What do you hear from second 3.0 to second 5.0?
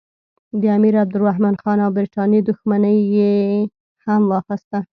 یې هم واخیسته.